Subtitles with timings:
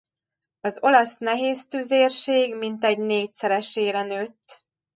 [0.61, 4.63] Az olasz nehéztüzérség mintegy négyszeresére nőtt.